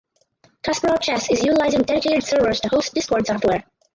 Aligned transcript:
Kasparov 0.63 0.99
Chess 0.99 1.29
is 1.29 1.43
utilizing 1.43 1.83
dedicated 1.83 2.23
servers 2.23 2.59
to 2.61 2.69
host 2.69 2.91
Discord 2.95 3.27
software. 3.27 3.63